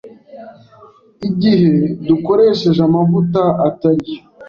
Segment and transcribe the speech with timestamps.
[1.27, 1.73] igihe
[2.07, 4.21] dukoresheje amavuta atariyo